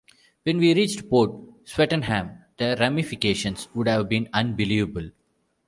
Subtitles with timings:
[0.45, 1.29] When we reached Port
[1.67, 5.11] Swettenham, the ramifications would have been unbelievable.